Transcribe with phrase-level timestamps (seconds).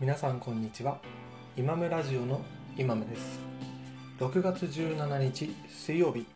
[0.00, 0.98] 皆さんこんにちは。
[1.56, 2.40] 今ムラジオの
[2.76, 3.38] 今ムです。
[4.18, 6.26] 6月17日水曜日、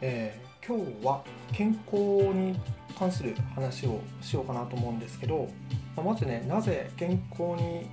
[0.00, 1.96] えー、今日は健康
[2.34, 2.58] に
[2.98, 5.48] 関する話をしようかなと思うんですけど
[5.94, 7.88] まずねなぜ健康に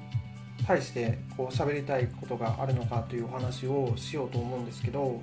[0.65, 5.21] 対してこう喋りたいことがあるのかというお話をしようと思うんですけど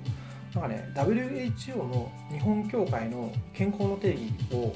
[0.53, 4.73] なんかね WHO の日本協会の健康の定義を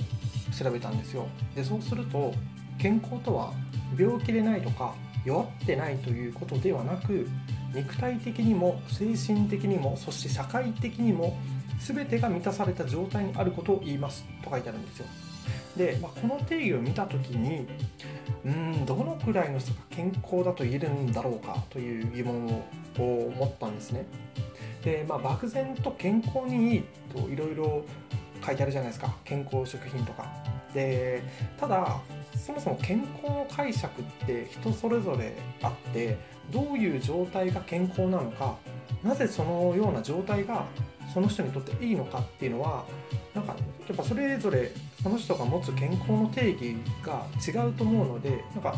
[0.53, 1.27] 調べたんですよ。
[1.55, 2.33] でそうすると
[2.77, 3.53] 健康とは
[3.97, 7.27] 病気でないとか弱ってないということではなく
[7.73, 11.37] 肉体的にも精神的にもそして社会的にも
[11.79, 15.05] 全てが満たされた状態にあることを言いますと書いてあるんですよ。
[15.75, 17.67] で、まあ、この定義を見た時に
[18.45, 22.63] うんどのくらいの人が健康だと言えるんだろうかという疑問を
[22.97, 24.05] 持ったんですね。
[24.83, 26.83] で、まあ、漠然と健康にいい
[27.13, 27.83] といろいろ
[28.45, 29.13] 書いてあるじゃないですか。
[29.25, 30.31] 健康食品とか。
[30.73, 31.23] で
[31.57, 31.99] ただ
[32.35, 36.17] そもそも健康の解釈って人それぞれあって
[36.51, 38.57] どういう状態が健康なのか
[39.03, 40.65] なぜそのような状態が
[41.13, 42.85] その人にとっていいのかっていうのは
[43.33, 43.55] なんか
[43.87, 48.75] やっぱそれぞれその人が持つ健康の定義が違うと思うのでなんか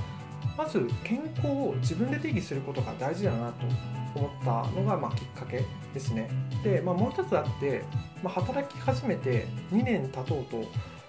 [0.57, 3.65] まず健康を自分で定義することが大事だなと
[4.15, 5.63] 思ったのがまあきっかけ
[5.93, 6.29] ですね。
[6.63, 7.83] で、まあ、もう一つあって、
[8.23, 10.63] まあ、働き始めて2年経とうと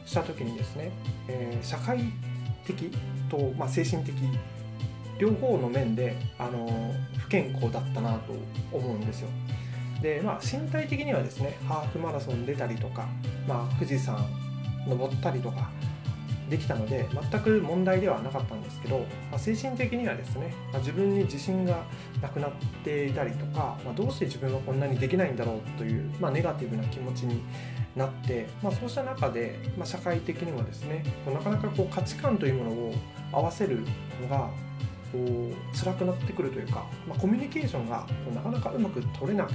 [0.04, 0.90] した時にですね、
[1.28, 2.00] えー、社会
[2.72, 2.90] 的
[3.28, 4.14] と、まあ、精神的
[5.18, 8.32] 両方の面であの不健康だったなと
[8.72, 9.28] 思うんですよ。
[10.00, 13.08] でまあ身体的にはですねハーフマラソン出たりとか、
[13.48, 14.16] まあ、富士山
[14.86, 15.70] 登ったりとか
[16.48, 18.98] できたので全く問題ではなかったんですけど、
[19.30, 21.84] まあ、精神的にはですね、まあ、自分に自信が
[22.22, 22.50] なくなっ
[22.84, 27.42] ていたりとか、まあ、どうして自分はこんなにできないんだろうという、まネガティブな気持ちに
[27.96, 32.94] なって、まそうした中で、ま社会的にもですねなかなかこう価値観というものを
[33.32, 33.80] 合わせる
[34.22, 34.50] のが
[35.12, 39.46] こう辛くなってくるというか、まコミュニケーションがこうなかなかうまく取れない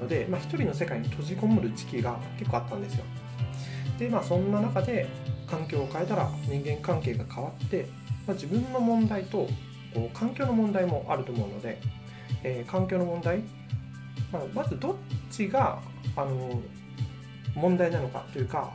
[0.00, 3.04] ので、まあ、一人の世界に閉じこもる時期が結構あったんですよ。
[3.98, 5.08] でまあそんな中で
[5.46, 7.86] 環境を変えたら人間関係が変わって、
[8.26, 9.48] まあ、自分の問題と
[9.94, 11.80] こう環境の問題もあると思うので、
[12.42, 13.42] えー、環境の問題、
[14.32, 14.94] まあ、まずどっ
[15.30, 15.80] ちが
[16.16, 16.60] あの
[17.54, 18.72] 問題なのかというか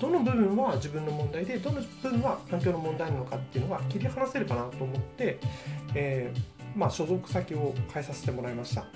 [0.00, 5.38] どの部分は自分の問題でどの部分は環境の問題なのかっていうのが切り離せるかなと思って、
[5.94, 8.86] えー、まあ、所属先を変えさせてもらいました。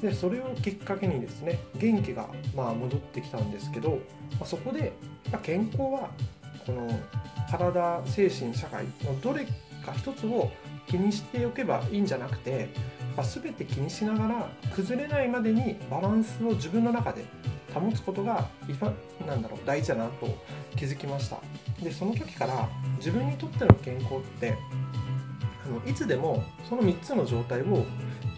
[0.00, 3.96] でそれをきっかけにですね元気がまあ戻ってきたんですけど、ま
[4.42, 4.92] あ、そこで
[5.32, 6.10] ま健康は
[6.66, 7.00] この
[7.50, 9.44] 体精神社会のどれ
[9.84, 10.50] か一つを
[10.86, 12.68] 気にしておけばいいんじゃなくて、
[13.16, 17.24] まあ、全て気にしながら崩れないまでにバランスを自分の中で
[17.74, 18.48] 保つことが
[19.26, 20.28] なんだろう大事だなと
[20.76, 21.38] 気づきました。
[21.82, 22.68] でその時から
[22.98, 24.56] 自分にとっての健康って
[25.64, 27.84] あのいつでもその3つの状態を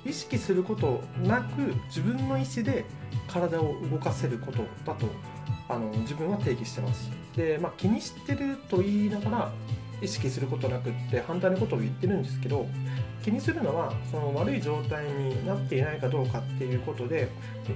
[0.04, 2.84] 意識することなく自分の意思で
[3.26, 5.06] 体を動かせることだと
[5.68, 7.10] あの自分は定義してます。
[7.36, 9.52] で、まあ、気にしてると言いながら
[10.02, 12.66] 意識することなくって反対のことを言ってるんですけど
[13.24, 17.28] 気にするのはその悪い状態になっていないかどうかっていうことで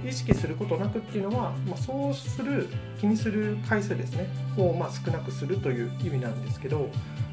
[0.07, 2.67] 意識することなくっていうのは、まあ、そうする
[2.99, 6.89] 気にする回数ですねをまあ少なくするという意味なんですけど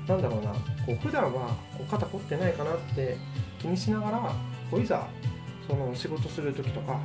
[0.08, 0.52] なんだろうな
[0.86, 3.16] こう普段はこう肩凝ってないかなって
[3.60, 4.32] 気にしながら
[4.70, 5.06] こういざ
[5.68, 7.00] その仕事する時とか、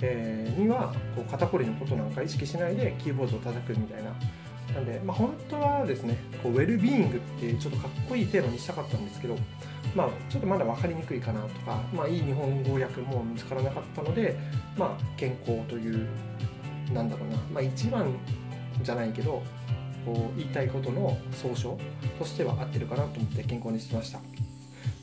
[0.00, 4.12] えー、にはこう肩こりのことなんか意識しないでキーボードを叩くみたいな。
[4.74, 9.36] なんで、まあ、本当はですねこうウェルビーイングっていうちょっとかっこいいテーマにしたかったんですけど、
[9.94, 14.36] まあ、ちょっとまだ分かりにくいかなとか、まあ、いい日本語訳も見つからなかったので、
[14.76, 16.06] まあ、健康という
[16.92, 18.14] なんだろうな、まあ、一番
[18.82, 19.42] じゃないけど
[20.04, 21.78] こう言いたいことの総称
[22.18, 24.20] としては合ってるかなと思って健康にしました。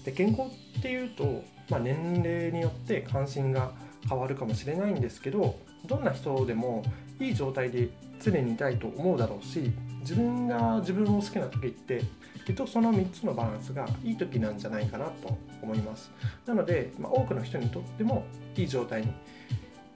[0.04, 3.72] で健康っていうと、まあ、年齢によって関心が
[4.08, 5.56] 変わるかもしれないんですけど
[5.86, 6.84] どんな人でも
[7.20, 7.90] いい状態で
[8.22, 9.72] 常にいたいと思うだろうし
[10.02, 12.02] 自分が自分を好きな時って
[12.46, 16.12] きっとその3つのバランスがいい時なんじゃないかなと思います
[16.46, 18.26] なので、まあ、多くの人にとっても
[18.56, 19.14] いい状態に、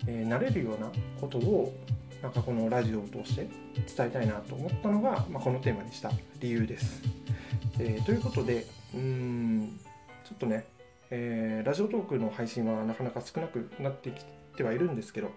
[0.07, 0.89] えー、なれるような
[1.21, 1.75] ことを
[2.23, 3.47] なんかこのラジオを通して
[3.95, 6.11] 伝えたいなと思ったのが、まあ、このテーマにした
[6.41, 7.01] 理由です。
[7.79, 9.79] えー、ということでうん
[10.25, 10.65] ちょっとね、
[11.11, 14.25] えー、ラジオトークの配信はなかなか少なくなってき
[14.55, 15.31] てはいるんですけど、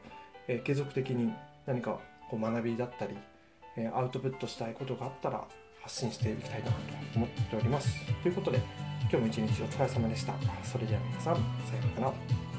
[0.48, 1.32] えー、継続的に
[1.66, 3.16] 何かこう学びだったり、
[3.76, 5.46] えアウトプットしたいことがあったら
[5.82, 6.72] 発信していきたいなと
[7.16, 7.94] 思っております。
[8.22, 8.60] ということで
[9.02, 10.34] 今日も一日お疲れ様でした。
[10.62, 11.44] それでは皆さんさよ
[11.98, 12.51] うなら。